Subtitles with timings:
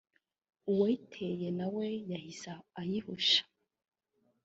[0.71, 2.49] uwayiteye nawe yahise
[2.81, 3.41] ayihusha